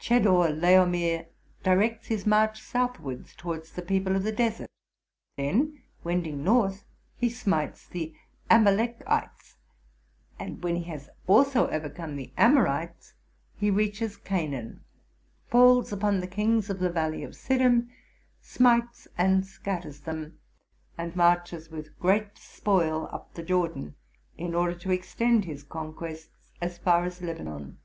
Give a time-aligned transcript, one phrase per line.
[0.00, 1.26] Chedor Laomer
[1.64, 4.68] directs his march southwards towards the people of the Desert;
[5.36, 6.84] then, wending north,
[7.16, 8.14] he smites the
[8.48, 9.56] Amalekites;
[10.40, 10.62] and.
[10.62, 13.14] when he has also overcome the Amorites,
[13.56, 14.80] he reaches Canaan,
[15.50, 17.88] falls upon the kings of the valley of Siddim,
[18.40, 20.38] smites and scatters them,
[20.98, 23.94] and marches with great spoil up the Jordan,
[24.36, 26.28] in order to extend his con quests
[26.60, 27.78] as far as Lebanon.